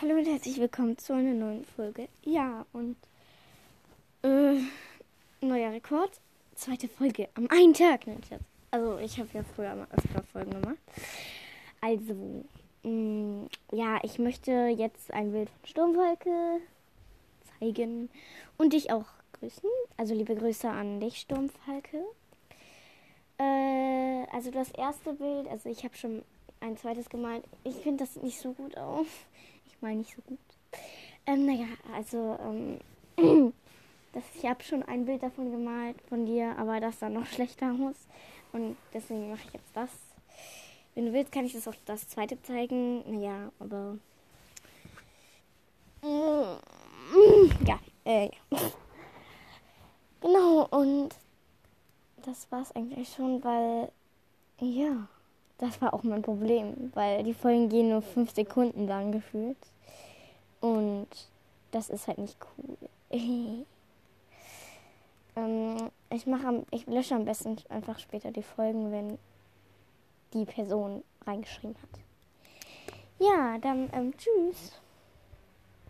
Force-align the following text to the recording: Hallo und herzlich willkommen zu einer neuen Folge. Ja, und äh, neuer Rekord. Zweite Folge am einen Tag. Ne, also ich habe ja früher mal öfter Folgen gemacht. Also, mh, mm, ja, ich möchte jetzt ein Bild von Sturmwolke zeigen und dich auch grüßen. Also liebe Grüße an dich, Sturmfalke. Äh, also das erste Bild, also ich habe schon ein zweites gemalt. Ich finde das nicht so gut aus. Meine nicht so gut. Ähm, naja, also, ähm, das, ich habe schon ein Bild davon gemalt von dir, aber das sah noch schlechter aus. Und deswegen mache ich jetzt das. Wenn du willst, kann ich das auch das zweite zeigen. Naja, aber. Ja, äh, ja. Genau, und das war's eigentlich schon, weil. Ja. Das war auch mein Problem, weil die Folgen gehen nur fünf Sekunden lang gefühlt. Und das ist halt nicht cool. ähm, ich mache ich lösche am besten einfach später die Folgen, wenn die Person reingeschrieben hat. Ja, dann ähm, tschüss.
Hallo 0.00 0.16
und 0.16 0.26
herzlich 0.26 0.58
willkommen 0.58 0.98
zu 0.98 1.12
einer 1.12 1.34
neuen 1.34 1.64
Folge. 1.64 2.08
Ja, 2.24 2.66
und 2.72 2.96
äh, 4.24 4.58
neuer 5.40 5.70
Rekord. 5.70 6.10
Zweite 6.56 6.88
Folge 6.88 7.28
am 7.36 7.46
einen 7.48 7.74
Tag. 7.74 8.08
Ne, 8.08 8.16
also 8.72 8.98
ich 8.98 9.20
habe 9.20 9.28
ja 9.32 9.44
früher 9.54 9.72
mal 9.76 9.86
öfter 9.92 10.24
Folgen 10.24 10.50
gemacht. 10.50 10.78
Also, 11.80 12.44
mh, 12.82 12.90
mm, 12.90 13.48
ja, 13.70 14.00
ich 14.02 14.18
möchte 14.18 14.50
jetzt 14.50 15.14
ein 15.14 15.30
Bild 15.30 15.48
von 15.48 15.68
Sturmwolke 15.68 16.60
zeigen 17.60 18.10
und 18.58 18.72
dich 18.72 18.90
auch 18.90 19.06
grüßen. 19.38 19.70
Also 19.96 20.12
liebe 20.12 20.34
Grüße 20.34 20.68
an 20.68 20.98
dich, 20.98 21.20
Sturmfalke. 21.20 22.04
Äh, 23.38 24.26
also 24.32 24.50
das 24.50 24.72
erste 24.72 25.12
Bild, 25.12 25.46
also 25.46 25.68
ich 25.68 25.84
habe 25.84 25.96
schon 25.96 26.24
ein 26.58 26.76
zweites 26.76 27.08
gemalt. 27.08 27.44
Ich 27.62 27.76
finde 27.76 28.02
das 28.02 28.16
nicht 28.16 28.40
so 28.40 28.54
gut 28.54 28.76
aus. 28.76 29.06
Meine 29.84 29.98
nicht 29.98 30.16
so 30.16 30.22
gut. 30.22 30.38
Ähm, 31.26 31.44
naja, 31.44 31.66
also, 31.94 32.38
ähm, 32.40 32.80
das, 34.14 34.24
ich 34.34 34.46
habe 34.48 34.62
schon 34.62 34.82
ein 34.82 35.04
Bild 35.04 35.22
davon 35.22 35.50
gemalt 35.50 36.00
von 36.08 36.24
dir, 36.24 36.56
aber 36.56 36.80
das 36.80 37.00
sah 37.00 37.10
noch 37.10 37.26
schlechter 37.34 37.70
aus. 37.70 38.08
Und 38.54 38.78
deswegen 38.94 39.28
mache 39.28 39.42
ich 39.46 39.52
jetzt 39.52 39.68
das. 39.74 39.90
Wenn 40.94 41.04
du 41.04 41.12
willst, 41.12 41.32
kann 41.32 41.44
ich 41.44 41.52
das 41.52 41.68
auch 41.68 41.74
das 41.84 42.08
zweite 42.08 42.40
zeigen. 42.40 43.04
Naja, 43.12 43.52
aber. 43.58 43.98
Ja, 47.66 47.78
äh, 48.06 48.30
ja. 48.50 48.58
Genau, 50.22 50.66
und 50.70 51.14
das 52.24 52.50
war's 52.50 52.74
eigentlich 52.74 53.12
schon, 53.12 53.44
weil. 53.44 53.92
Ja. 54.60 55.08
Das 55.64 55.80
war 55.80 55.94
auch 55.94 56.02
mein 56.02 56.20
Problem, 56.20 56.92
weil 56.92 57.22
die 57.22 57.32
Folgen 57.32 57.70
gehen 57.70 57.88
nur 57.88 58.02
fünf 58.02 58.34
Sekunden 58.34 58.86
lang 58.86 59.12
gefühlt. 59.12 59.56
Und 60.60 61.08
das 61.70 61.88
ist 61.88 62.06
halt 62.06 62.18
nicht 62.18 62.36
cool. 62.58 62.76
ähm, 65.36 65.90
ich 66.10 66.26
mache 66.26 66.66
ich 66.70 66.86
lösche 66.86 67.14
am 67.14 67.24
besten 67.24 67.56
einfach 67.70 67.98
später 67.98 68.30
die 68.30 68.42
Folgen, 68.42 68.92
wenn 68.92 69.18
die 70.34 70.44
Person 70.44 71.02
reingeschrieben 71.26 71.76
hat. 71.80 72.00
Ja, 73.18 73.56
dann 73.58 73.88
ähm, 73.94 74.12
tschüss. 74.18 74.72